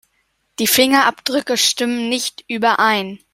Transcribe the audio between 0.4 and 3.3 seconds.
Die Fingerabdrücke stimmen nicht überein.